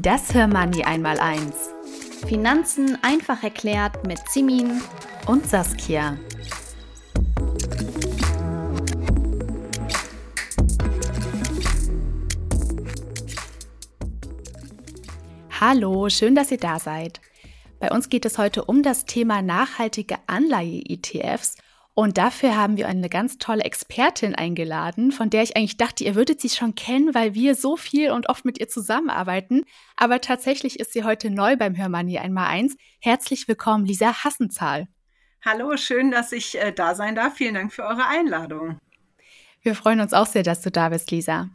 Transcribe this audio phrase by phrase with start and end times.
[0.00, 1.70] Das Hörmoney einmal eins.
[2.28, 4.80] Finanzen einfach erklärt mit Simin
[5.26, 6.16] und Saskia.
[15.60, 17.20] Hallo, schön, dass ihr da seid.
[17.80, 21.56] Bei uns geht es heute um das Thema nachhaltige Anleihe-ETFs
[21.98, 26.14] und dafür haben wir eine ganz tolle Expertin eingeladen, von der ich eigentlich dachte, ihr
[26.14, 29.64] würdet sie schon kennen, weil wir so viel und oft mit ihr zusammenarbeiten.
[29.96, 32.76] Aber tatsächlich ist sie heute neu beim Hörmoney einmal eins.
[33.00, 34.86] Herzlich willkommen, Lisa Hassenzahl.
[35.44, 37.34] Hallo, schön, dass ich äh, da sein darf.
[37.34, 38.78] Vielen Dank für eure Einladung.
[39.62, 41.50] Wir freuen uns auch sehr, dass du da bist, Lisa.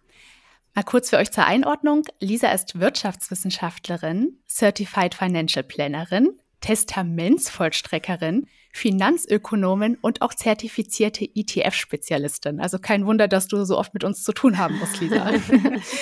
[0.75, 2.01] Mal kurz für euch zur Einordnung.
[2.19, 12.59] Lisa ist Wirtschaftswissenschaftlerin, Certified Financial Plannerin, Testamentsvollstreckerin, Finanzökonomin und auch zertifizierte ETF-Spezialistin.
[12.59, 15.31] Also kein Wunder, dass du so oft mit uns zu tun haben musst, Lisa.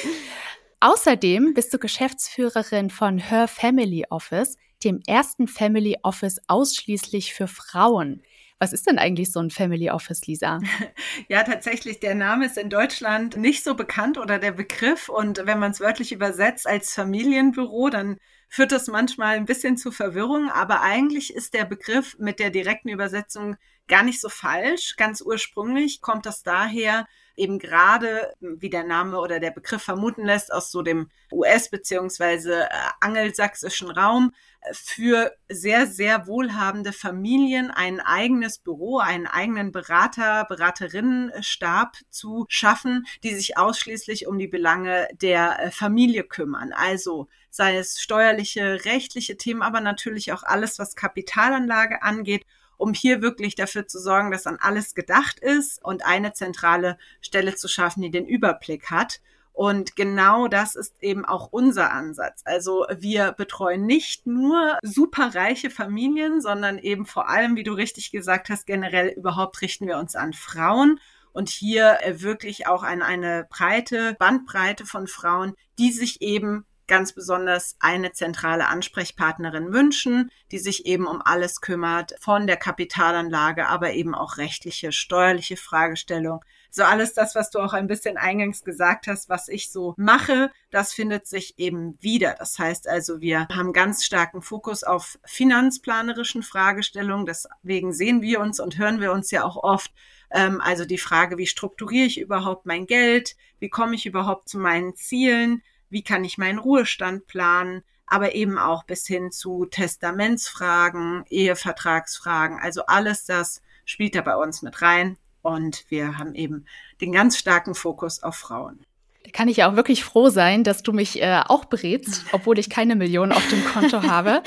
[0.80, 8.24] Außerdem bist du Geschäftsführerin von Her Family Office, dem ersten Family Office ausschließlich für Frauen.
[8.58, 10.60] Was ist denn eigentlich so ein Family Office, Lisa?
[11.28, 15.10] Ja, tatsächlich, der Name ist in Deutschland nicht so bekannt oder der Begriff.
[15.10, 18.18] Und wenn man es wörtlich übersetzt als Familienbüro, dann
[18.52, 22.90] führt das manchmal ein bisschen zu Verwirrung, aber eigentlich ist der Begriff mit der direkten
[22.90, 23.56] Übersetzung
[23.88, 24.98] gar nicht so falsch.
[24.98, 27.08] Ganz ursprünglich kommt das daher,
[27.38, 32.64] eben gerade, wie der Name oder der Begriff vermuten lässt, aus so dem US- beziehungsweise
[32.64, 32.68] äh,
[33.00, 41.96] angelsächsischen Raum äh, für sehr, sehr wohlhabende Familien ein eigenes Büro, einen eigenen Berater, Beraterinnenstab
[42.10, 46.74] zu schaffen, die sich ausschließlich um die Belange der äh, Familie kümmern.
[46.74, 52.46] Also sei es steuerliche, rechtliche Themen, aber natürlich auch alles, was Kapitalanlage angeht
[52.82, 57.54] um hier wirklich dafür zu sorgen, dass an alles gedacht ist und eine zentrale Stelle
[57.56, 59.22] zu schaffen, die den Überblick hat.
[59.54, 62.42] Und genau das ist eben auch unser Ansatz.
[62.44, 68.50] Also wir betreuen nicht nur superreiche Familien, sondern eben vor allem, wie du richtig gesagt
[68.50, 71.00] hast, generell überhaupt richten wir uns an Frauen
[71.34, 77.78] und hier wirklich auch an eine breite Bandbreite von Frauen, die sich eben ganz besonders
[77.80, 84.14] eine zentrale Ansprechpartnerin wünschen, die sich eben um alles kümmert, von der Kapitalanlage, aber eben
[84.14, 86.44] auch rechtliche, steuerliche Fragestellung.
[86.70, 90.52] So alles das, was du auch ein bisschen eingangs gesagt hast, was ich so mache,
[90.70, 92.36] das findet sich eben wieder.
[92.38, 97.26] Das heißt also, wir haben ganz starken Fokus auf finanzplanerischen Fragestellungen.
[97.26, 99.94] Deswegen sehen wir uns und hören wir uns ja auch oft.
[100.30, 103.38] Ähm, also die Frage, wie strukturiere ich überhaupt mein Geld?
[103.60, 105.62] Wie komme ich überhaupt zu meinen Zielen?
[105.92, 112.60] Wie kann ich meinen Ruhestand planen, aber eben auch bis hin zu Testamentsfragen, Ehevertragsfragen.
[112.60, 115.18] Also alles das spielt da bei uns mit rein.
[115.42, 116.66] Und wir haben eben
[117.00, 118.86] den ganz starken Fokus auf Frauen.
[119.24, 122.58] Da kann ich ja auch wirklich froh sein, dass du mich äh, auch berätst, obwohl
[122.58, 124.42] ich keine Millionen auf dem Konto habe.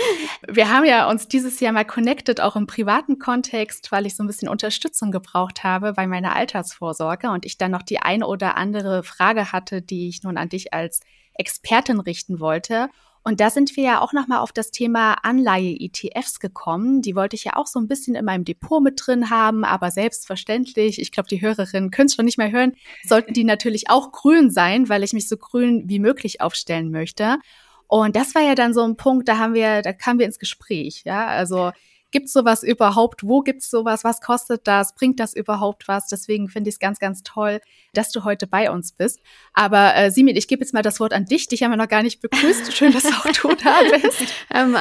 [0.49, 4.25] Wir haben ja uns dieses Jahr mal connected, auch im privaten Kontext, weil ich so
[4.25, 8.57] ein bisschen Unterstützung gebraucht habe bei meiner Altersvorsorge und ich dann noch die eine oder
[8.57, 11.01] andere Frage hatte, die ich nun an dich als
[11.35, 12.89] Expertin richten wollte.
[13.27, 17.01] Und da sind wir ja auch nochmal auf das Thema Anleihe-ETFs gekommen.
[17.01, 19.91] Die wollte ich ja auch so ein bisschen in meinem Depot mit drin haben, aber
[19.91, 24.13] selbstverständlich, ich glaube, die Hörerinnen können es schon nicht mehr hören, sollten die natürlich auch
[24.13, 27.39] grün sein, weil ich mich so grün wie möglich aufstellen möchte.
[27.87, 30.39] Und das war ja dann so ein Punkt, da haben wir, da kamen wir ins
[30.39, 31.27] Gespräch, ja.
[31.27, 31.73] Also
[32.15, 33.27] Gibt es sowas überhaupt?
[33.27, 34.05] Wo gibt es sowas?
[34.05, 34.95] Was kostet das?
[34.95, 36.07] Bringt das überhaupt was?
[36.07, 37.61] Deswegen finde ich es ganz, ganz toll,
[37.93, 39.19] dass du heute bei uns bist.
[39.53, 41.49] Aber äh, Simin, ich gebe jetzt mal das Wort an dich.
[41.49, 42.73] Dich haben wir noch gar nicht begrüßt.
[42.73, 44.33] Schön, dass auch du da bist.
[44.55, 44.77] Ähm,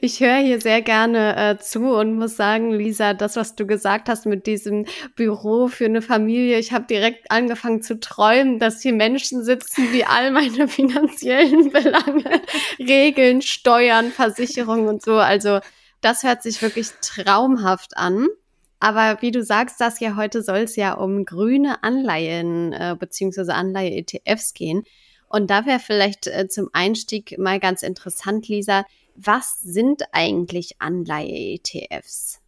[0.00, 4.08] ich höre hier sehr gerne äh, zu und muss sagen, Lisa, das, was du gesagt
[4.08, 4.84] hast mit diesem
[5.14, 10.04] Büro für eine Familie, ich habe direkt angefangen zu träumen, dass hier Menschen sitzen, die
[10.04, 12.42] all meine finanziellen Belange
[12.80, 15.18] regeln, Steuern, Versicherungen und so.
[15.18, 15.60] Also
[16.00, 18.28] das hört sich wirklich traumhaft an.
[18.78, 23.52] Aber wie du sagst, das ja heute soll es ja um grüne Anleihen äh, bzw.
[23.52, 24.84] Anleihe-ETFs gehen.
[25.28, 28.84] Und da wäre vielleicht äh, zum Einstieg mal ganz interessant, Lisa,
[29.14, 32.40] was sind eigentlich Anleihe-ETFs?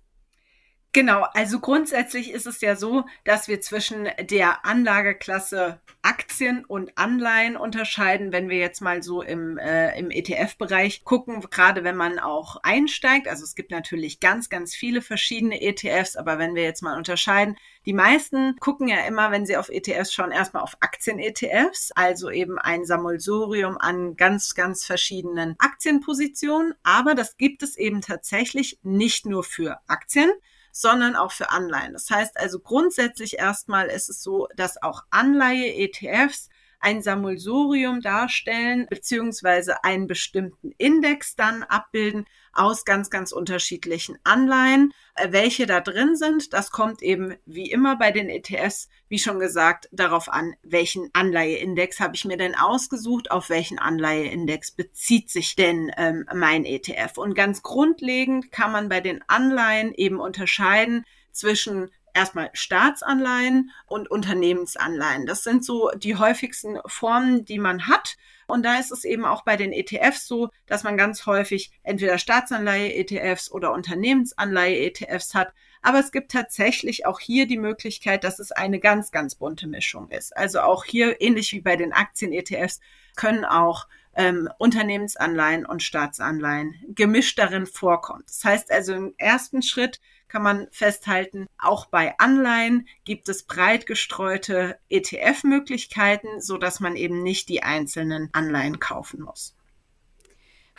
[0.98, 7.56] Genau, also grundsätzlich ist es ja so, dass wir zwischen der Anlageklasse Aktien und Anleihen
[7.56, 12.56] unterscheiden, wenn wir jetzt mal so im, äh, im ETF-Bereich gucken, gerade wenn man auch
[12.64, 13.28] einsteigt.
[13.28, 17.56] Also es gibt natürlich ganz, ganz viele verschiedene ETFs, aber wenn wir jetzt mal unterscheiden,
[17.86, 22.58] die meisten gucken ja immer, wenn sie auf ETFs schauen, erstmal auf Aktien-ETFs, also eben
[22.58, 26.74] ein Sammelsurium an ganz, ganz verschiedenen Aktienpositionen.
[26.82, 30.32] Aber das gibt es eben tatsächlich nicht nur für Aktien,
[30.72, 31.92] sondern auch für Anleihen.
[31.92, 36.48] Das heißt also grundsätzlich erstmal ist es so, dass auch Anleihe-ETFs
[36.80, 44.92] ein Sammelsurium darstellen, beziehungsweise einen bestimmten Index dann abbilden aus ganz, ganz unterschiedlichen Anleihen.
[45.14, 49.40] Äh, welche da drin sind, das kommt eben wie immer bei den ETFs, wie schon
[49.40, 55.56] gesagt, darauf an, welchen Anleiheindex habe ich mir denn ausgesucht, auf welchen Anleiheindex bezieht sich
[55.56, 57.18] denn ähm, mein ETF.
[57.18, 65.26] Und ganz grundlegend kann man bei den Anleihen eben unterscheiden zwischen erstmal Staatsanleihen und Unternehmensanleihen.
[65.26, 68.16] Das sind so die häufigsten Formen, die man hat.
[68.48, 72.18] Und da ist es eben auch bei den ETFs so, dass man ganz häufig entweder
[72.18, 75.52] Staatsanleihe-ETFs oder Unternehmensanleihe-ETFs hat.
[75.82, 80.10] Aber es gibt tatsächlich auch hier die Möglichkeit, dass es eine ganz, ganz bunte Mischung
[80.10, 80.34] ist.
[80.34, 82.80] Also auch hier, ähnlich wie bei den Aktien-ETFs,
[83.16, 83.86] können auch
[84.16, 88.24] ähm, Unternehmensanleihen und Staatsanleihen gemischt darin vorkommen.
[88.26, 93.86] Das heißt also im ersten Schritt kann man festhalten, auch bei Anleihen gibt es breit
[93.86, 99.54] gestreute ETF-Möglichkeiten, so dass man eben nicht die einzelnen Anleihen kaufen muss.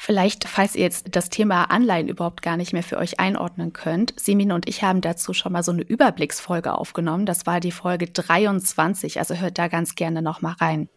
[0.01, 4.17] Vielleicht, falls ihr jetzt das Thema Anleihen überhaupt gar nicht mehr für euch einordnen könnt,
[4.17, 7.25] Simin und ich haben dazu schon mal so eine Überblicksfolge aufgenommen.
[7.25, 10.87] Das war die Folge 23, also hört da ganz gerne noch mal rein.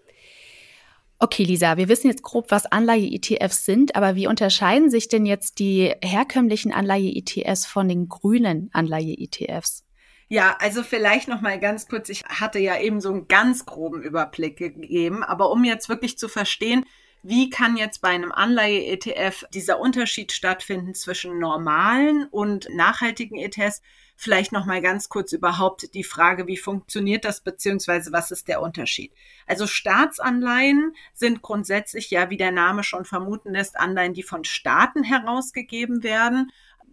[1.22, 5.60] Okay, Lisa, wir wissen jetzt grob, was Anleihe-ETFs sind, aber wie unterscheiden sich denn jetzt
[5.60, 9.84] die herkömmlichen Anleihe-ETFs von den grünen Anleihe-ETFs?
[10.28, 12.08] Ja, also vielleicht noch mal ganz kurz.
[12.08, 16.28] Ich hatte ja eben so einen ganz groben Überblick gegeben, aber um jetzt wirklich zu
[16.28, 16.84] verstehen,
[17.22, 23.80] wie kann jetzt bei einem Anleihe-ETF dieser Unterschied stattfinden zwischen normalen und nachhaltigen ETFs?
[24.22, 28.62] Vielleicht noch mal ganz kurz überhaupt die Frage, wie funktioniert das beziehungsweise was ist der
[28.62, 29.12] Unterschied?
[29.48, 35.02] Also Staatsanleihen sind grundsätzlich ja, wie der Name schon vermuten lässt, Anleihen, die von Staaten
[35.02, 36.52] herausgegeben werden.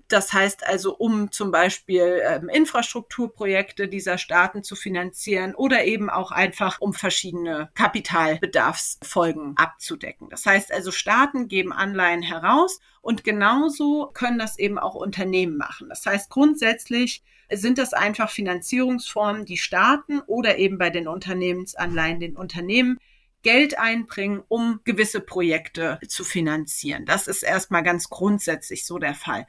[0.10, 6.32] Das heißt also, um zum Beispiel ähm, Infrastrukturprojekte dieser Staaten zu finanzieren oder eben auch
[6.32, 10.30] einfach, um verschiedene Kapitalbedarfsfolgen abzudecken.
[10.30, 15.90] Das heißt also, Staaten geben Anleihen heraus und genauso können das eben auch Unternehmen machen.
[15.90, 22.36] Das heißt, grundsätzlich sind das einfach Finanzierungsformen, die Staaten oder eben bei den Unternehmensanleihen den
[22.36, 22.98] Unternehmen
[23.44, 27.06] Geld einbringen, um gewisse Projekte zu finanzieren.
[27.06, 29.46] Das ist erstmal ganz grundsätzlich so der Fall.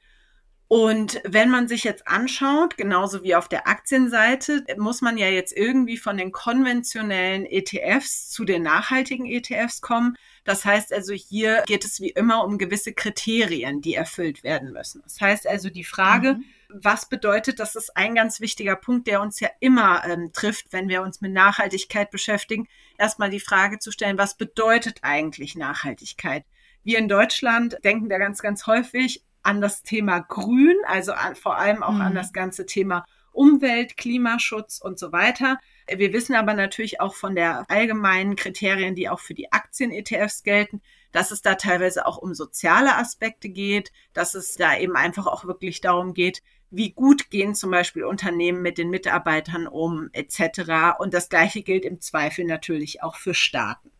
[0.72, 5.52] Und wenn man sich jetzt anschaut, genauso wie auf der Aktienseite, muss man ja jetzt
[5.52, 10.16] irgendwie von den konventionellen ETFs zu den nachhaltigen ETFs kommen.
[10.44, 15.02] Das heißt also, hier geht es wie immer um gewisse Kriterien, die erfüllt werden müssen.
[15.02, 16.44] Das heißt also, die Frage, mhm.
[16.68, 20.88] was bedeutet, das ist ein ganz wichtiger Punkt, der uns ja immer ähm, trifft, wenn
[20.88, 26.44] wir uns mit Nachhaltigkeit beschäftigen, erstmal die Frage zu stellen, was bedeutet eigentlich Nachhaltigkeit?
[26.84, 31.56] Wir in Deutschland denken da ganz, ganz häufig an das Thema Grün, also an, vor
[31.56, 32.02] allem auch mhm.
[32.02, 35.58] an das ganze Thema Umwelt, Klimaschutz und so weiter.
[35.88, 40.80] Wir wissen aber natürlich auch von der allgemeinen Kriterien, die auch für die Aktien-ETFs gelten,
[41.12, 45.44] dass es da teilweise auch um soziale Aspekte geht, dass es da eben einfach auch
[45.44, 50.98] wirklich darum geht, wie gut gehen zum Beispiel Unternehmen mit den Mitarbeitern um, etc.
[50.98, 53.90] Und das Gleiche gilt im Zweifel natürlich auch für Staaten.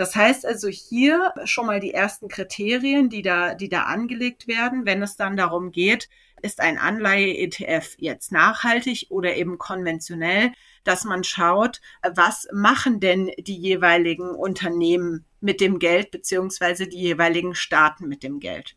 [0.00, 4.86] Das heißt also hier schon mal die ersten Kriterien, die da, die da angelegt werden,
[4.86, 6.08] wenn es dann darum geht,
[6.40, 10.52] ist ein Anleihe-ETF jetzt nachhaltig oder eben konventionell,
[10.84, 11.82] dass man schaut,
[12.14, 18.40] was machen denn die jeweiligen Unternehmen mit dem Geld beziehungsweise die jeweiligen Staaten mit dem
[18.40, 18.76] Geld.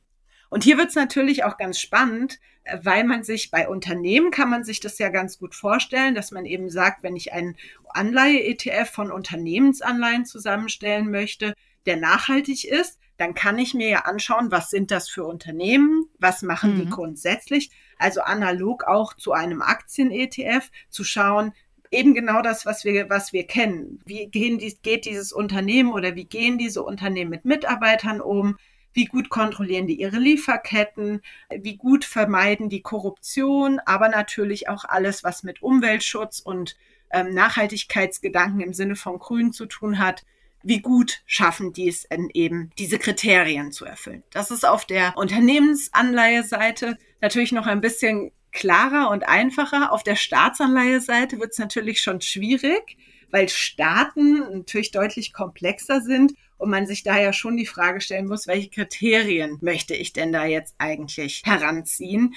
[0.54, 2.40] Und hier wird es natürlich auch ganz spannend,
[2.84, 6.46] weil man sich bei Unternehmen kann man sich das ja ganz gut vorstellen, dass man
[6.46, 7.56] eben sagt, wenn ich einen
[7.90, 11.56] Anleihe-ETF von Unternehmensanleihen zusammenstellen möchte,
[11.88, 16.44] der nachhaltig ist, dann kann ich mir ja anschauen, was sind das für Unternehmen, was
[16.44, 16.82] machen mhm.
[16.82, 21.54] die grundsätzlich, also analog auch zu einem Aktien-ETF, zu schauen,
[21.90, 24.02] eben genau das, was wir, was wir kennen.
[24.06, 28.60] Wie gehen die, geht dieses Unternehmen oder wie gehen diese Unternehmen mit Mitarbeitern um?
[28.94, 35.24] Wie gut kontrollieren die ihre Lieferketten, wie gut vermeiden die Korruption, aber natürlich auch alles,
[35.24, 36.78] was mit Umweltschutz und
[37.12, 40.24] ähm, Nachhaltigkeitsgedanken im Sinne von Grün zu tun hat.
[40.64, 44.24] Wie gut schaffen die es denn eben, diese Kriterien zu erfüllen?
[44.32, 49.92] Das ist auf der Unternehmensanleiheseite natürlich noch ein bisschen klarer und einfacher.
[49.92, 52.98] Auf der Staatsanleiheseite wird es natürlich schon schwierig,
[53.30, 58.48] weil Staaten natürlich deutlich komplexer sind und man sich daher schon die Frage stellen muss,
[58.48, 62.36] welche Kriterien möchte ich denn da jetzt eigentlich heranziehen?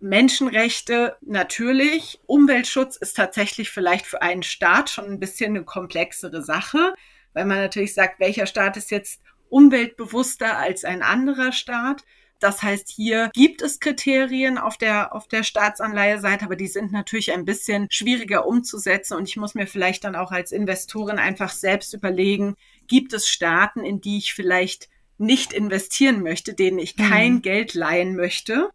[0.00, 2.20] Menschenrechte natürlich.
[2.26, 6.94] Umweltschutz ist tatsächlich vielleicht für einen Staat schon ein bisschen eine komplexere Sache,
[7.32, 12.04] weil man natürlich sagt, welcher Staat ist jetzt umweltbewusster als ein anderer Staat.
[12.40, 17.32] Das heißt, hier gibt es Kriterien auf der, auf der Staatsanleiheseite, aber die sind natürlich
[17.32, 19.16] ein bisschen schwieriger umzusetzen.
[19.16, 22.54] Und ich muss mir vielleicht dann auch als Investorin einfach selbst überlegen,
[22.88, 27.42] gibt es Staaten, in die ich vielleicht nicht investieren möchte, denen ich kein mhm.
[27.42, 28.70] Geld leihen möchte.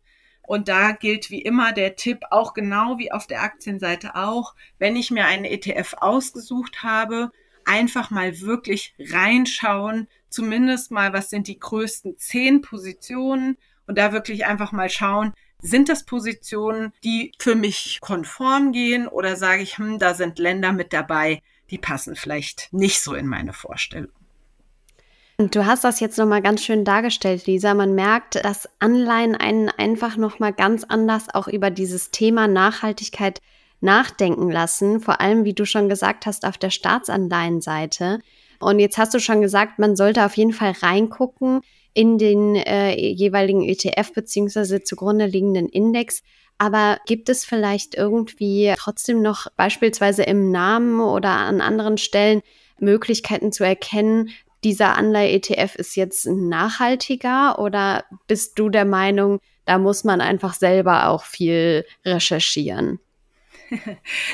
[0.46, 4.96] Und da gilt wie immer der Tipp, auch genau wie auf der Aktienseite auch, wenn
[4.98, 7.32] ich mir einen ETF ausgesucht habe,
[7.66, 14.46] einfach mal wirklich reinschauen, zumindest mal, was sind die größten zehn Positionen und da wirklich
[14.46, 19.98] einfach mal schauen, sind das Positionen, die für mich konform gehen oder sage ich, hm,
[19.98, 21.42] da sind Länder mit dabei,
[21.74, 24.12] die passen vielleicht nicht so in meine Vorstellung.
[25.40, 27.74] Du hast das jetzt nochmal ganz schön dargestellt, Lisa.
[27.74, 33.42] Man merkt, dass Anleihen einen einfach nochmal ganz anders auch über dieses Thema Nachhaltigkeit
[33.82, 35.00] nachdenken lassen.
[35.00, 38.20] Vor allem, wie du schon gesagt hast, auf der Staatsanleihenseite.
[38.60, 41.62] Und jetzt hast du schon gesagt, man sollte auf jeden Fall reingucken
[41.96, 46.22] in den äh, jeweiligen ETF beziehungsweise zugrunde liegenden Index.
[46.58, 52.42] Aber gibt es vielleicht irgendwie trotzdem noch beispielsweise im Namen oder an anderen Stellen
[52.80, 54.30] Möglichkeiten zu erkennen,
[54.64, 61.10] dieser Anleihe-ETF ist jetzt nachhaltiger oder bist du der Meinung, da muss man einfach selber
[61.10, 63.00] auch viel recherchieren?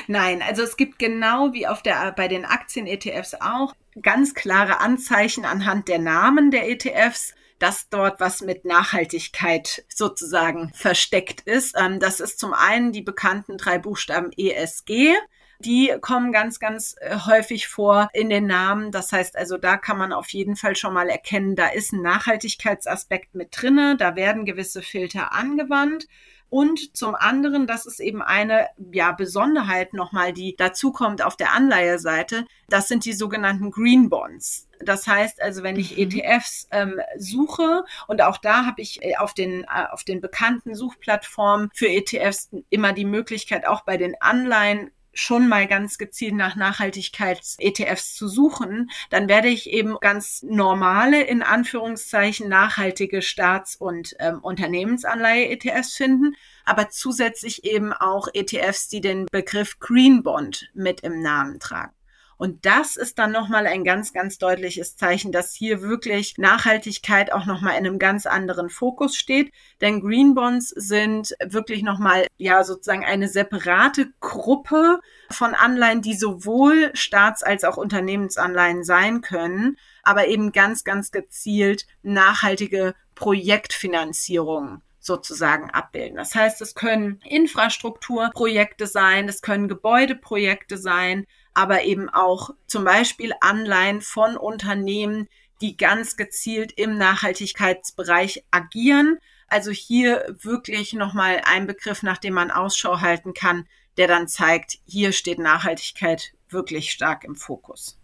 [0.06, 5.44] Nein, also es gibt genau wie auf der, bei den Aktien-ETFs auch ganz klare Anzeichen
[5.44, 11.76] anhand der Namen der ETFs, dass dort was mit Nachhaltigkeit sozusagen versteckt ist.
[11.78, 15.14] Ähm, das ist zum einen die bekannten drei Buchstaben ESG.
[15.60, 18.90] Die kommen ganz, ganz äh, häufig vor in den Namen.
[18.92, 22.00] Das heißt also, da kann man auf jeden Fall schon mal erkennen, da ist ein
[22.00, 23.96] Nachhaltigkeitsaspekt mit drinne.
[23.96, 26.06] Da werden gewisse Filter angewandt.
[26.50, 31.52] Und zum anderen, das ist eben eine ja, Besonderheit nochmal, die dazu kommt auf der
[31.52, 32.44] Anleiheseite.
[32.68, 34.68] Das sind die sogenannten Green Bonds.
[34.80, 36.10] Das heißt also, wenn ich mhm.
[36.10, 40.74] ETFs ähm, suche und auch da habe ich äh, auf den, äh, auf den bekannten
[40.74, 46.56] Suchplattformen für ETFs immer die Möglichkeit, auch bei den Anleihen schon mal ganz gezielt nach
[46.56, 54.40] Nachhaltigkeits-ETFs zu suchen, dann werde ich eben ganz normale, in Anführungszeichen, nachhaltige Staats- und ähm,
[54.40, 61.58] Unternehmensanleihe-ETFs finden, aber zusätzlich eben auch ETFs, die den Begriff Green Bond mit im Namen
[61.60, 61.92] tragen.
[62.40, 67.44] Und das ist dann nochmal ein ganz, ganz deutliches Zeichen, dass hier wirklich Nachhaltigkeit auch
[67.44, 69.52] nochmal in einem ganz anderen Fokus steht.
[69.82, 76.90] Denn Green Bonds sind wirklich nochmal, ja, sozusagen eine separate Gruppe von Anleihen, die sowohl
[76.94, 86.16] Staats- als auch Unternehmensanleihen sein können, aber eben ganz, ganz gezielt nachhaltige Projektfinanzierung sozusagen abbilden.
[86.16, 93.32] Das heißt, es können Infrastrukturprojekte sein, es können Gebäudeprojekte sein, aber eben auch zum Beispiel
[93.40, 95.28] Anleihen von Unternehmen,
[95.60, 99.18] die ganz gezielt im Nachhaltigkeitsbereich agieren.
[99.48, 103.66] Also hier wirklich nochmal ein Begriff, nach dem man Ausschau halten kann,
[103.96, 107.98] der dann zeigt, hier steht Nachhaltigkeit wirklich stark im Fokus.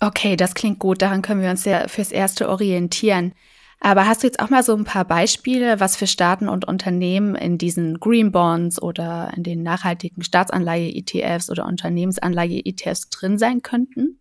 [0.00, 1.00] Okay, das klingt gut.
[1.00, 3.34] Daran können wir uns ja fürs Erste orientieren.
[3.80, 7.34] Aber hast du jetzt auch mal so ein paar Beispiele, was für Staaten und Unternehmen
[7.34, 14.20] in diesen Green Bonds oder in den nachhaltigen Staatsanleihe-ETFs oder Unternehmensanleihe-ETFs drin sein könnten?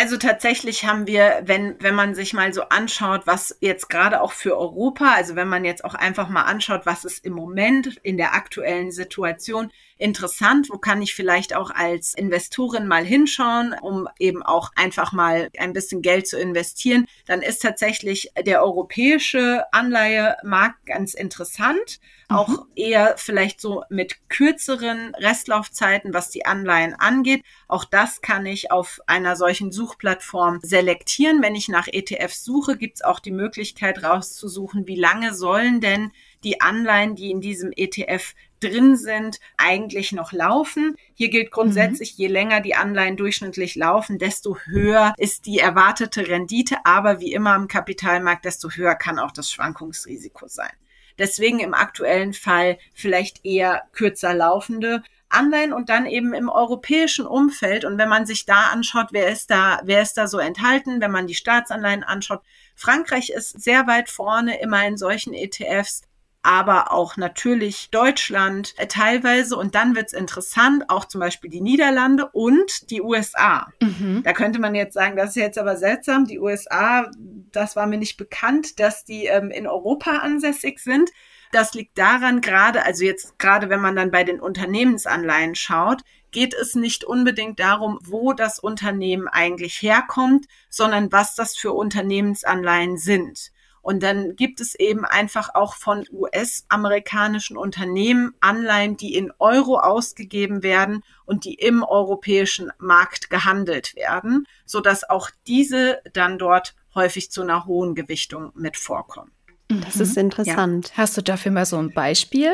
[0.00, 4.30] Also tatsächlich haben wir, wenn, wenn man sich mal so anschaut, was jetzt gerade auch
[4.30, 8.16] für Europa, also wenn man jetzt auch einfach mal anschaut, was ist im Moment in
[8.16, 14.42] der aktuellen Situation interessant, wo kann ich vielleicht auch als Investorin mal hinschauen, um eben
[14.42, 21.14] auch einfach mal ein bisschen Geld zu investieren, dann ist tatsächlich der europäische Anleihemarkt ganz
[21.14, 22.64] interessant auch mhm.
[22.76, 27.42] eher vielleicht so mit kürzeren Restlaufzeiten, was die Anleihen angeht.
[27.68, 31.42] Auch das kann ich auf einer solchen Suchplattform selektieren.
[31.42, 36.12] Wenn ich nach ETFs suche, gibt es auch die Möglichkeit rauszusuchen, wie lange sollen denn
[36.44, 40.96] die Anleihen, die in diesem ETF drin sind, eigentlich noch laufen.
[41.14, 42.22] Hier gilt grundsätzlich, mhm.
[42.22, 46.76] je länger die Anleihen durchschnittlich laufen, desto höher ist die erwartete Rendite.
[46.84, 50.72] Aber wie immer im Kapitalmarkt, desto höher kann auch das Schwankungsrisiko sein.
[51.18, 57.84] Deswegen im aktuellen Fall vielleicht eher kürzer laufende Anleihen und dann eben im europäischen Umfeld.
[57.84, 61.10] Und wenn man sich da anschaut, wer ist da, wer ist da so enthalten, wenn
[61.10, 62.42] man die Staatsanleihen anschaut,
[62.74, 66.02] Frankreich ist sehr weit vorne immer in solchen ETFs.
[66.48, 69.54] Aber auch natürlich Deutschland äh, teilweise.
[69.54, 73.68] Und dann wird es interessant, auch zum Beispiel die Niederlande und die USA.
[73.82, 74.22] Mhm.
[74.24, 76.24] Da könnte man jetzt sagen, das ist jetzt aber seltsam.
[76.24, 77.10] Die USA,
[77.52, 81.10] das war mir nicht bekannt, dass die ähm, in Europa ansässig sind.
[81.52, 86.00] Das liegt daran, gerade, also jetzt gerade wenn man dann bei den Unternehmensanleihen schaut,
[86.30, 92.96] geht es nicht unbedingt darum, wo das Unternehmen eigentlich herkommt, sondern was das für Unternehmensanleihen
[92.96, 93.50] sind.
[93.82, 100.62] Und dann gibt es eben einfach auch von US-amerikanischen Unternehmen Anleihen, die in Euro ausgegeben
[100.62, 107.30] werden und die im europäischen Markt gehandelt werden, so dass auch diese dann dort häufig
[107.30, 109.30] zu einer hohen Gewichtung mit vorkommen.
[109.68, 110.22] Das ist mhm.
[110.22, 110.88] interessant.
[110.88, 110.96] Ja.
[110.96, 112.52] Hast du dafür mal so ein Beispiel?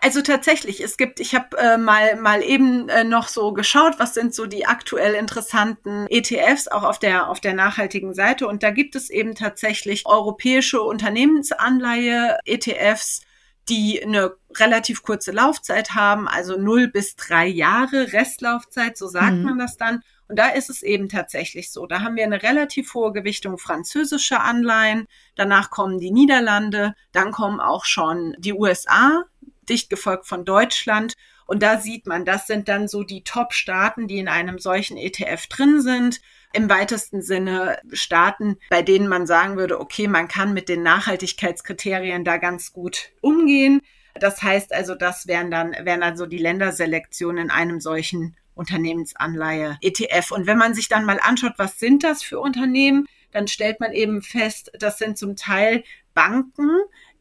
[0.00, 4.14] Also tatsächlich, es gibt, ich habe äh, mal mal eben äh, noch so geschaut, was
[4.14, 8.70] sind so die aktuell interessanten ETFs auch auf der auf der nachhaltigen Seite und da
[8.70, 13.22] gibt es eben tatsächlich europäische Unternehmensanleihe ETFs,
[13.68, 19.42] die eine relativ kurze Laufzeit haben, also null bis drei Jahre Restlaufzeit, so sagt mhm.
[19.42, 20.02] man das dann.
[20.28, 21.86] Und da ist es eben tatsächlich so.
[21.86, 25.06] Da haben wir eine relativ hohe Gewichtung französischer Anleihen.
[25.36, 26.94] Danach kommen die Niederlande.
[27.12, 29.24] Dann kommen auch schon die USA,
[29.68, 31.14] dicht gefolgt von Deutschland.
[31.46, 35.46] Und da sieht man, das sind dann so die Top-Staaten, die in einem solchen ETF
[35.46, 36.20] drin sind.
[36.52, 42.24] Im weitesten Sinne Staaten, bei denen man sagen würde, okay, man kann mit den Nachhaltigkeitskriterien
[42.24, 43.80] da ganz gut umgehen.
[44.14, 49.78] Das heißt also, das wären dann, wären dann so die Länderselektionen in einem solchen Unternehmensanleihe
[49.82, 50.32] ETF.
[50.32, 53.92] Und wenn man sich dann mal anschaut, was sind das für Unternehmen, dann stellt man
[53.92, 56.70] eben fest, das sind zum Teil Banken,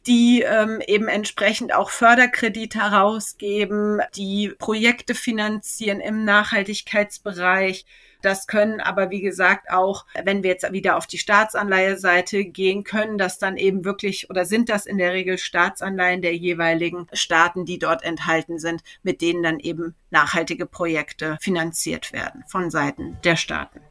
[0.08, 7.86] die ähm, eben entsprechend auch Förderkredite herausgeben, die Projekte finanzieren im Nachhaltigkeitsbereich,
[8.26, 13.20] das können aber, wie gesagt, auch, wenn wir jetzt wieder auf die Staatsanleiheseite gehen, können
[13.20, 17.78] das dann eben wirklich oder sind das in der Regel Staatsanleihen der jeweiligen Staaten, die
[17.78, 23.82] dort enthalten sind, mit denen dann eben nachhaltige Projekte finanziert werden von Seiten der Staaten.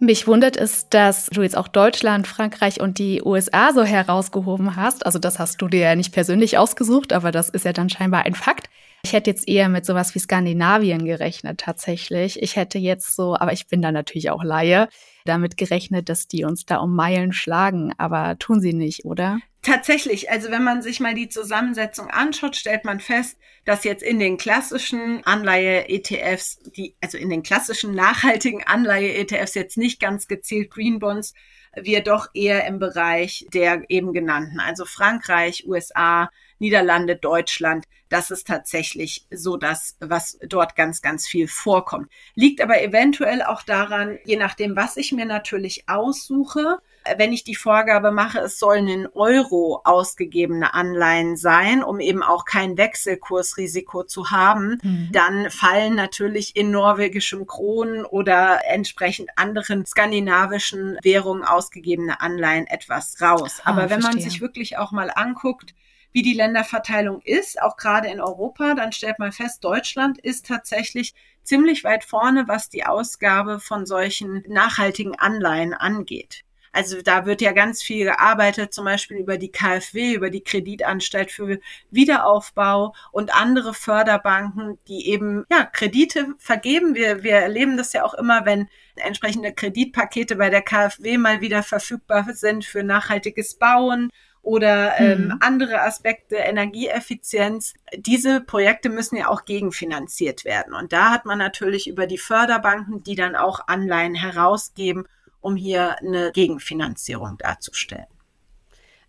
[0.00, 5.04] Mich wundert es, dass du jetzt auch Deutschland, Frankreich und die USA so herausgehoben hast.
[5.04, 8.24] Also das hast du dir ja nicht persönlich ausgesucht, aber das ist ja dann scheinbar
[8.24, 8.70] ein Fakt.
[9.02, 12.40] Ich hätte jetzt eher mit sowas wie Skandinavien gerechnet tatsächlich.
[12.40, 14.88] Ich hätte jetzt so, aber ich bin da natürlich auch Laie,
[15.24, 19.38] damit gerechnet, dass die uns da um Meilen schlagen, aber tun sie nicht, oder?
[19.68, 24.18] Tatsächlich, also wenn man sich mal die Zusammensetzung anschaut, stellt man fest, dass jetzt in
[24.18, 31.00] den klassischen Anleihe-ETFs, die, also in den klassischen nachhaltigen Anleihe-ETFs jetzt nicht ganz gezielt Green
[31.00, 31.34] Bonds,
[31.76, 37.84] wir doch eher im Bereich der eben genannten, also Frankreich, USA, Niederlande, Deutschland.
[38.08, 42.10] Das ist tatsächlich so das, was dort ganz, ganz viel vorkommt.
[42.34, 46.78] Liegt aber eventuell auch daran, je nachdem, was ich mir natürlich aussuche,
[47.16, 52.44] wenn ich die Vorgabe mache, es sollen in Euro ausgegebene Anleihen sein, um eben auch
[52.44, 55.08] kein Wechselkursrisiko zu haben, mhm.
[55.12, 63.60] dann fallen natürlich in norwegischem Kronen oder entsprechend anderen skandinavischen Währungen ausgegebene Anleihen etwas raus.
[63.64, 64.22] Ah, Aber wenn verstehe.
[64.22, 65.74] man sich wirklich auch mal anguckt,
[66.12, 71.14] wie die Länderverteilung ist, auch gerade in Europa, dann stellt man fest, Deutschland ist tatsächlich
[71.42, 76.44] ziemlich weit vorne, was die Ausgabe von solchen nachhaltigen Anleihen angeht.
[76.72, 81.30] Also da wird ja ganz viel gearbeitet, zum Beispiel über die KfW, über die Kreditanstalt
[81.30, 81.58] für
[81.90, 86.94] Wiederaufbau und andere Förderbanken, die eben ja Kredite vergeben.
[86.94, 91.62] Wir, wir erleben das ja auch immer, wenn entsprechende Kreditpakete bei der KfW mal wieder
[91.62, 94.10] verfügbar sind für nachhaltiges Bauen
[94.48, 95.38] oder ähm, mhm.
[95.40, 97.74] andere Aspekte, Energieeffizienz.
[97.94, 100.72] Diese Projekte müssen ja auch gegenfinanziert werden.
[100.74, 105.06] Und da hat man natürlich über die Förderbanken, die dann auch Anleihen herausgeben,
[105.40, 108.06] um hier eine Gegenfinanzierung darzustellen.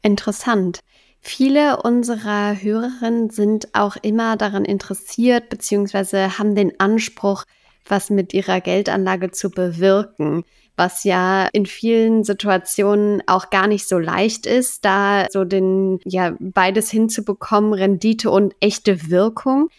[0.02, 0.80] Interessant.
[1.22, 7.44] Viele unserer Hörerinnen sind auch immer daran interessiert, beziehungsweise haben den Anspruch,
[7.86, 10.46] was mit ihrer Geldanlage zu bewirken
[10.80, 16.36] was ja in vielen Situationen auch gar nicht so leicht ist, da so den, ja,
[16.40, 19.70] beides hinzubekommen, Rendite und echte Wirkung.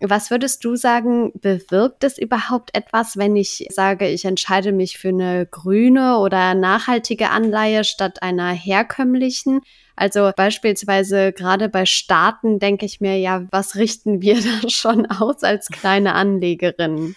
[0.00, 5.08] Was würdest du sagen, bewirkt es überhaupt etwas, wenn ich sage, ich entscheide mich für
[5.08, 9.62] eine grüne oder nachhaltige Anleihe statt einer herkömmlichen?
[9.94, 15.42] Also beispielsweise gerade bei Staaten denke ich mir, ja, was richten wir da schon aus
[15.42, 17.16] als kleine Anlegerin?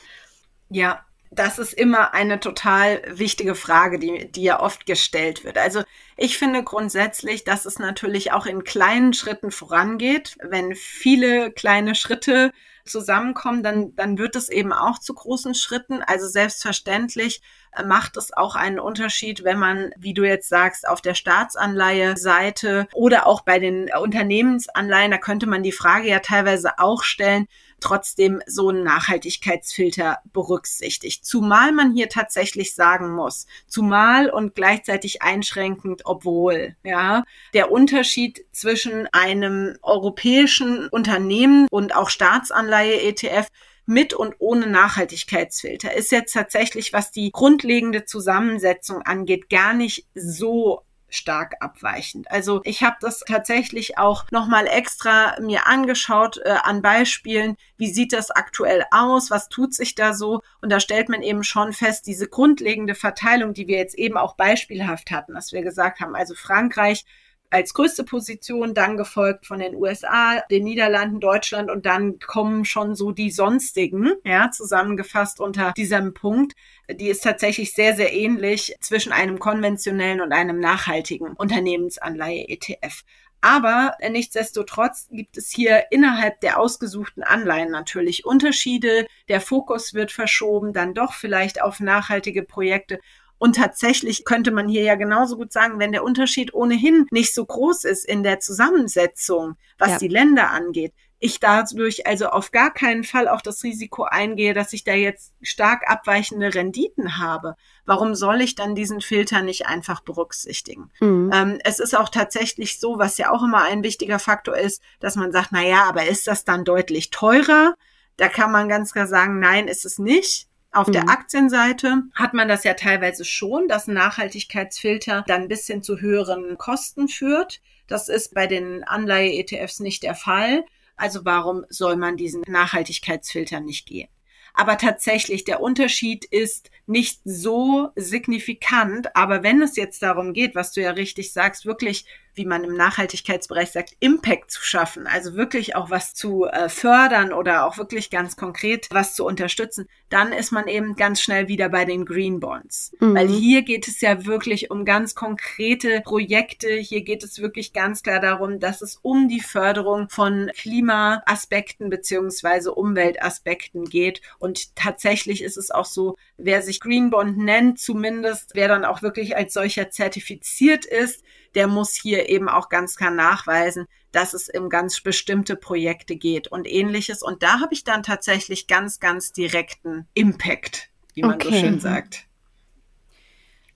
[0.69, 5.57] Ja, das ist immer eine total wichtige Frage, die, die ja oft gestellt wird.
[5.57, 5.83] Also
[6.17, 12.51] ich finde grundsätzlich, dass es natürlich auch in kleinen Schritten vorangeht, wenn viele kleine Schritte
[12.89, 16.01] zusammenkommen, dann, dann wird es eben auch zu großen Schritten.
[16.01, 17.41] Also selbstverständlich
[17.75, 22.87] äh, macht es auch einen Unterschied, wenn man, wie du jetzt sagst, auf der Staatsanleihe-Seite
[22.93, 27.47] oder auch bei den Unternehmensanleihen, da könnte man die Frage ja teilweise auch stellen,
[27.79, 31.25] trotzdem so einen Nachhaltigkeitsfilter berücksichtigt.
[31.25, 39.07] Zumal man hier tatsächlich sagen muss, zumal und gleichzeitig einschränkend, obwohl, ja, der Unterschied zwischen
[39.11, 43.47] einem europäischen Unternehmen und auch Staatsanleihe ETF
[43.89, 50.83] mit und ohne Nachhaltigkeitsfilter ist jetzt tatsächlich, was die grundlegende Zusammensetzung angeht, gar nicht so
[51.09, 52.29] stark abweichend.
[52.31, 58.13] Also ich habe das tatsächlich auch nochmal extra mir angeschaut äh, an Beispielen, wie sieht
[58.13, 60.41] das aktuell aus, was tut sich da so?
[60.61, 64.35] Und da stellt man eben schon fest, diese grundlegende Verteilung, die wir jetzt eben auch
[64.35, 67.05] beispielhaft hatten, dass wir gesagt haben, also Frankreich
[67.49, 72.95] als größte Position, dann gefolgt von den USA, den Niederlanden, Deutschland und dann kommen schon
[72.95, 76.53] so die sonstigen, ja, zusammengefasst unter diesem Punkt.
[76.91, 83.03] Die ist tatsächlich sehr, sehr ähnlich zwischen einem konventionellen und einem nachhaltigen Unternehmensanleihe-ETF.
[83.41, 89.07] Aber nichtsdestotrotz gibt es hier innerhalb der ausgesuchten Anleihen natürlich Unterschiede.
[89.29, 92.99] Der Fokus wird verschoben, dann doch vielleicht auf nachhaltige Projekte.
[93.39, 97.45] Und tatsächlich könnte man hier ja genauso gut sagen, wenn der Unterschied ohnehin nicht so
[97.45, 99.97] groß ist in der Zusammensetzung, was ja.
[99.97, 104.71] die Länder angeht, ich dadurch also auf gar keinen Fall auch das Risiko eingehe, dass
[104.71, 107.55] ich da jetzt stark abweichende Renditen habe.
[107.85, 110.91] Warum soll ich dann diesen Filter nicht einfach berücksichtigen?
[111.01, 111.29] Mhm.
[111.33, 115.17] Ähm, es ist auch tatsächlich so, was ja auch immer ein wichtiger Faktor ist, dass
[115.17, 117.75] man sagt, na ja, aber ist das dann deutlich teurer?
[118.15, 120.48] Da kann man ganz klar sagen, nein, ist es nicht.
[120.71, 120.93] Auf mhm.
[120.93, 125.99] der Aktienseite hat man das ja teilweise schon, dass ein Nachhaltigkeitsfilter dann ein bisschen zu
[125.99, 127.61] höheren Kosten führt.
[127.87, 130.63] Das ist bei den Anleihe-ETFs nicht der Fall.
[130.95, 134.09] Also warum soll man diesen Nachhaltigkeitsfilter nicht gehen?
[134.53, 139.15] Aber tatsächlich, der Unterschied ist nicht so signifikant.
[139.15, 142.05] Aber wenn es jetzt darum geht, was du ja richtig sagst, wirklich
[142.39, 147.33] wie man im Nachhaltigkeitsbereich sagt, Impact zu schaffen, also wirklich auch was zu äh, fördern
[147.33, 151.67] oder auch wirklich ganz konkret was zu unterstützen, dann ist man eben ganz schnell wieder
[151.67, 152.93] bei den Green Bonds.
[153.01, 153.13] Mhm.
[153.13, 156.69] Weil hier geht es ja wirklich um ganz konkrete Projekte.
[156.69, 162.73] Hier geht es wirklich ganz klar darum, dass es um die Förderung von Klimaaspekten beziehungsweise
[162.73, 164.21] Umweltaspekten geht.
[164.39, 169.01] Und tatsächlich ist es auch so, wer sich Green Bond nennt, zumindest wer dann auch
[169.01, 171.21] wirklich als solcher zertifiziert ist,
[171.55, 176.47] der muss hier eben auch ganz klar nachweisen, dass es um ganz bestimmte Projekte geht
[176.47, 177.21] und ähnliches.
[177.21, 181.49] Und da habe ich dann tatsächlich ganz, ganz direkten Impact, wie man okay.
[181.49, 182.25] so schön sagt.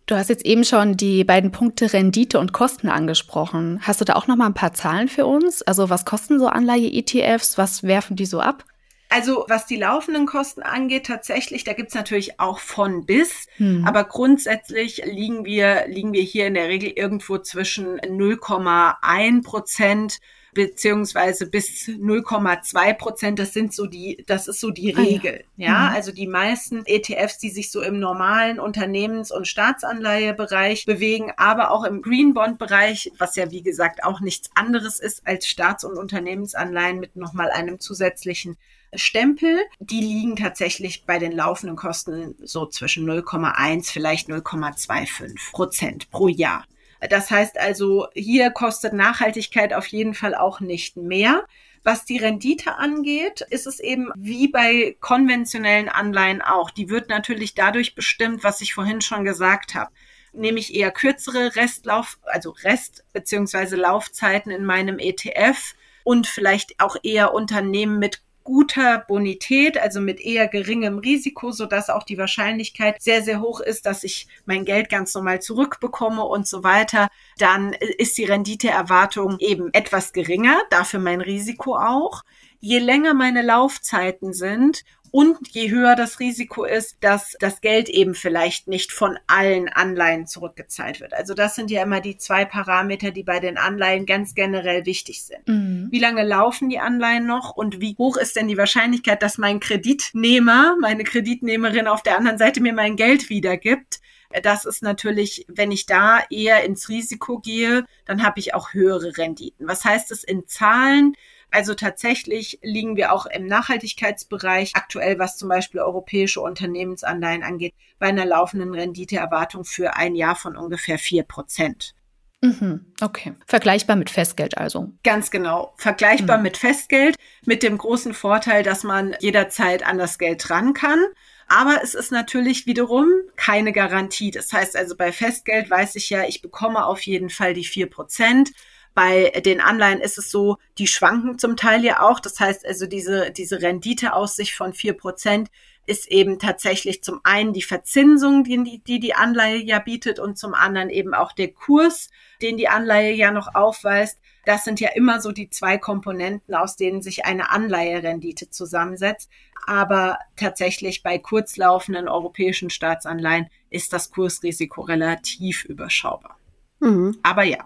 [0.06, 3.80] Du hast jetzt eben schon die beiden Punkte Rendite und Kosten angesprochen.
[3.84, 5.62] Hast du da auch noch mal ein paar Zahlen für uns?
[5.62, 7.58] Also was kosten so Anleihe-ETFs?
[7.58, 8.66] Was werfen die so ab?
[9.14, 13.86] Also was die laufenden Kosten angeht, tatsächlich, da gibt's natürlich auch von bis, hm.
[13.86, 20.18] aber grundsätzlich liegen wir, liegen wir hier in der Regel irgendwo zwischen 0,1 Prozent
[20.56, 23.38] beziehungsweise bis 0,2 Prozent.
[23.38, 25.44] Das sind so die, das ist so die Regel.
[25.44, 25.90] Ah, ja, ja?
[25.90, 25.96] Mhm.
[25.96, 31.84] also die meisten ETFs, die sich so im normalen Unternehmens- und Staatsanleihebereich bewegen, aber auch
[31.84, 36.00] im Green Bond Bereich, was ja wie gesagt auch nichts anderes ist als Staats- und
[36.00, 38.58] Unternehmensanleihen mit nochmal einem zusätzlichen
[38.96, 46.28] Stempel, die liegen tatsächlich bei den laufenden Kosten so zwischen 0,1, vielleicht 0,25 Prozent pro
[46.28, 46.66] Jahr.
[47.10, 51.46] Das heißt also, hier kostet Nachhaltigkeit auf jeden Fall auch nicht mehr.
[51.84, 56.72] Was die Rendite angeht, ist es eben wie bei konventionellen Anleihen auch.
[56.72, 59.92] Die wird natürlich dadurch bestimmt, was ich vorhin schon gesagt habe
[60.34, 67.34] nämlich eher kürzere Restlauf, also Rest beziehungsweise Laufzeiten in meinem ETF und vielleicht auch eher
[67.34, 73.22] Unternehmen mit guter Bonität, also mit eher geringem Risiko, so dass auch die Wahrscheinlichkeit sehr,
[73.22, 78.18] sehr hoch ist, dass ich mein Geld ganz normal zurückbekomme und so weiter, dann ist
[78.18, 82.24] die Renditeerwartung eben etwas geringer, dafür mein Risiko auch.
[82.66, 88.16] Je länger meine Laufzeiten sind und je höher das Risiko ist, dass das Geld eben
[88.16, 91.14] vielleicht nicht von allen Anleihen zurückgezahlt wird.
[91.14, 95.26] Also das sind ja immer die zwei Parameter, die bei den Anleihen ganz generell wichtig
[95.26, 95.46] sind.
[95.46, 95.90] Mhm.
[95.92, 99.60] Wie lange laufen die Anleihen noch und wie hoch ist denn die Wahrscheinlichkeit, dass mein
[99.60, 104.00] Kreditnehmer, meine Kreditnehmerin auf der anderen Seite mir mein Geld wiedergibt?
[104.42, 109.18] Das ist natürlich, wenn ich da eher ins Risiko gehe, dann habe ich auch höhere
[109.18, 109.68] Renditen.
[109.68, 111.18] Was heißt es in Zahlen?
[111.54, 118.08] Also tatsächlich liegen wir auch im Nachhaltigkeitsbereich aktuell, was zum Beispiel europäische Unternehmensanleihen angeht, bei
[118.08, 121.94] einer laufenden Renditeerwartung für ein Jahr von ungefähr vier Prozent.
[122.42, 123.36] Mhm, okay.
[123.46, 124.92] Vergleichbar mit Festgeld also.
[125.04, 125.76] Ganz genau.
[125.78, 126.44] Vergleichbar mhm.
[126.44, 131.00] mit Festgeld, mit dem großen Vorteil, dass man jederzeit an das Geld ran kann.
[131.48, 134.32] Aber es ist natürlich wiederum keine Garantie.
[134.32, 137.92] Das heißt also, bei Festgeld weiß ich ja, ich bekomme auf jeden Fall die vier
[137.92, 138.54] Prozent.
[138.94, 142.20] Bei den Anleihen ist es so, die schwanken zum Teil ja auch.
[142.20, 145.50] Das heißt also, diese, diese Renditeaussicht von vier Prozent
[145.86, 150.54] ist eben tatsächlich zum einen die Verzinsung, die, die die Anleihe ja bietet und zum
[150.54, 152.10] anderen eben auch der Kurs,
[152.42, 154.20] den die Anleihe ja noch aufweist.
[154.46, 159.30] Das sind ja immer so die zwei Komponenten, aus denen sich eine Anleiherendite zusammensetzt.
[159.66, 166.38] Aber tatsächlich bei kurzlaufenden europäischen Staatsanleihen ist das Kursrisiko relativ überschaubar.
[166.80, 167.18] Mhm.
[167.24, 167.66] Aber ja,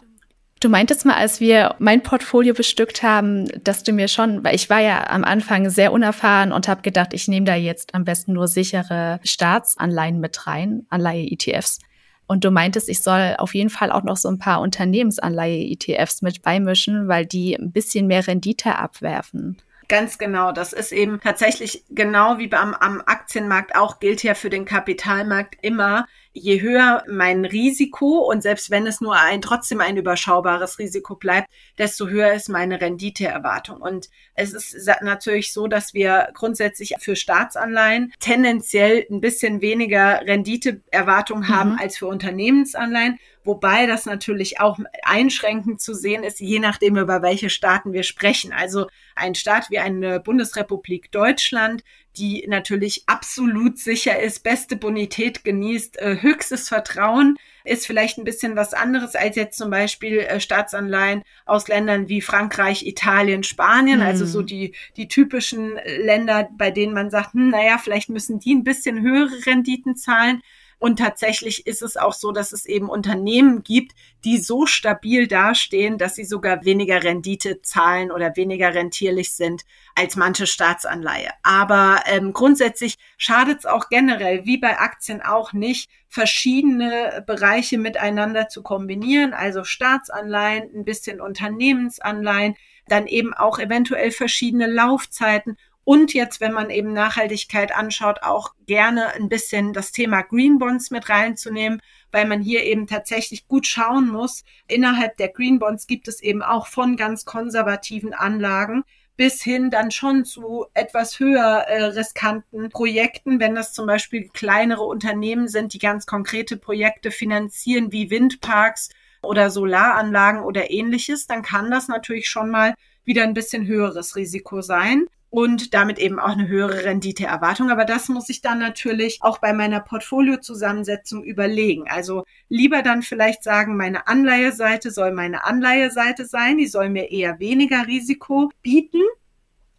[0.60, 4.72] Du meintest mal, als wir mein Portfolio bestückt haben, dass du mir schon, weil ich
[4.72, 8.34] war ja am Anfang sehr unerfahren und habe gedacht, ich nehme da jetzt am besten
[8.34, 11.78] nur sichere Staatsanleihen mit rein, Anleihe-ETFs.
[12.26, 16.42] Und du meintest, ich soll auf jeden Fall auch noch so ein paar Unternehmensanleihe-ETFs mit
[16.42, 19.58] beimischen, weil die ein bisschen mehr Rendite abwerfen.
[19.90, 20.52] Ganz genau.
[20.52, 25.56] Das ist eben tatsächlich genau wie beim am Aktienmarkt auch gilt ja für den Kapitalmarkt
[25.62, 26.06] immer
[26.38, 31.50] je höher mein Risiko und selbst wenn es nur ein trotzdem ein überschaubares Risiko bleibt,
[31.78, 33.82] desto höher ist meine Renditeerwartung.
[33.82, 41.48] Und es ist natürlich so, dass wir grundsätzlich für Staatsanleihen tendenziell ein bisschen weniger Renditeerwartung
[41.48, 41.80] haben mhm.
[41.80, 43.20] als für Unternehmensanleihen.
[43.48, 48.52] Wobei das natürlich auch einschränkend zu sehen ist, je nachdem, über welche Staaten wir sprechen.
[48.52, 51.86] Also ein Staat wie eine Bundesrepublik Deutschland,
[52.18, 58.58] die natürlich absolut sicher ist, beste Bonität genießt, äh, höchstes Vertrauen, ist vielleicht ein bisschen
[58.58, 64.26] was anderes als jetzt zum Beispiel äh, Staatsanleihen aus Ländern wie Frankreich, Italien, Spanien, also
[64.26, 64.48] so mhm.
[64.48, 69.02] die, die typischen Länder, bei denen man sagt, hm, naja, vielleicht müssen die ein bisschen
[69.02, 70.42] höhere Renditen zahlen.
[70.80, 75.98] Und tatsächlich ist es auch so, dass es eben Unternehmen gibt, die so stabil dastehen,
[75.98, 79.64] dass sie sogar weniger Rendite zahlen oder weniger rentierlich sind
[79.96, 81.32] als manche Staatsanleihe.
[81.42, 88.48] Aber ähm, grundsätzlich schadet es auch generell, wie bei Aktien auch nicht, verschiedene Bereiche miteinander
[88.48, 92.56] zu kombinieren, also Staatsanleihen, ein bisschen Unternehmensanleihen,
[92.88, 99.14] dann eben auch eventuell verschiedene Laufzeiten und jetzt, wenn man eben Nachhaltigkeit anschaut, auch gerne
[99.14, 104.10] ein bisschen das Thema Green Bonds mit reinzunehmen, weil man hier eben tatsächlich gut schauen
[104.10, 104.44] muss.
[104.68, 108.84] Innerhalb der Green Bonds gibt es eben auch von ganz konservativen Anlagen
[109.16, 114.84] bis hin dann schon zu etwas höher äh, riskanten Projekten, wenn das zum Beispiel kleinere
[114.84, 118.90] Unternehmen sind, die ganz konkrete Projekte finanzieren, wie Windparks
[119.24, 124.60] oder Solaranlagen oder ähnliches, dann kann das natürlich schon mal wieder ein bisschen höheres Risiko
[124.60, 127.70] sein und damit eben auch eine höhere Renditeerwartung.
[127.70, 131.86] Aber das muss ich dann natürlich auch bei meiner Portfoliozusammensetzung überlegen.
[131.90, 137.40] Also lieber dann vielleicht sagen, meine Anleiheseite soll meine Anleiheseite sein, die soll mir eher
[137.40, 139.02] weniger Risiko bieten,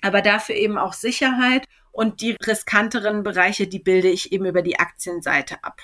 [0.02, 4.78] aber dafür eben auch Sicherheit und die riskanteren Bereiche, die bilde ich eben über die
[4.78, 5.80] Aktienseite ab.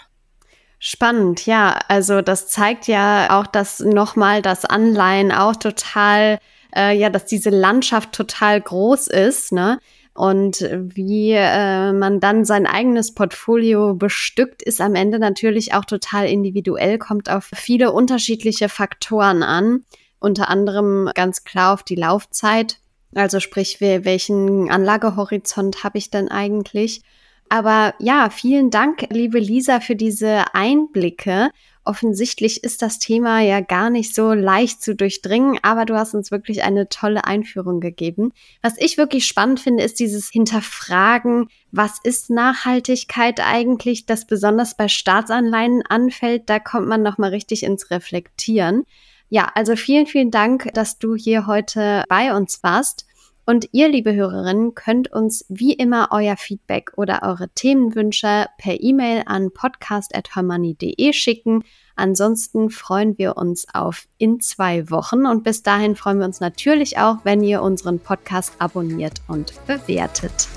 [0.79, 1.79] Spannend, ja.
[1.89, 6.39] Also das zeigt ja auch, dass nochmal das Anleihen auch total
[6.77, 9.79] äh, ja, dass diese Landschaft total groß ist, ne?
[10.17, 16.29] Und wie äh, man dann sein eigenes Portfolio bestückt, ist am Ende natürlich auch total
[16.29, 19.85] individuell, kommt auf viele unterschiedliche Faktoren an.
[20.21, 22.79] Unter anderem ganz klar auf die Laufzeit.
[23.15, 27.03] Also sprich, welchen Anlagehorizont habe ich denn eigentlich?
[27.49, 31.51] Aber ja, vielen Dank, liebe Lisa, für diese Einblicke.
[31.87, 36.31] Offensichtlich ist das Thema ja gar nicht so leicht zu durchdringen, aber du hast uns
[36.31, 38.33] wirklich eine tolle Einführung gegeben.
[38.63, 44.89] Was ich wirklich spannend finde, ist dieses Hinterfragen, was ist Nachhaltigkeit eigentlich, das besonders bei
[44.89, 46.49] Staatsanleihen anfällt.
[46.49, 48.85] Da kommt man nochmal richtig ins Reflektieren.
[49.29, 53.05] Ja, also vielen, vielen Dank, dass du hier heute bei uns warst.
[53.47, 59.23] Und ihr, liebe Hörerinnen, könnt uns wie immer euer Feedback oder eure Themenwünsche per E-Mail
[59.27, 61.63] an podcast.hermoney.de schicken.
[61.97, 66.99] Ansonsten freuen wir uns auf in zwei Wochen und bis dahin freuen wir uns natürlich
[66.99, 70.49] auch, wenn ihr unseren Podcast abonniert und bewertet.